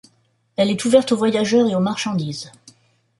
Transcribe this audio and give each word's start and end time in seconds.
Elle 0.55 0.71
est 0.71 0.83
ouverte 0.83 1.11
aux 1.11 1.15
voyageurs 1.17 1.69
et 1.69 1.75
aux 1.75 1.79
marchandises. 1.79 2.51